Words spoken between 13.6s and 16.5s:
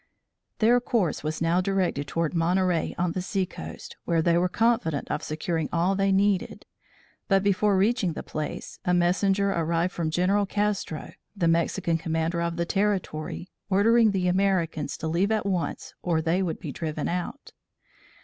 ordering the Americans to leave at once or they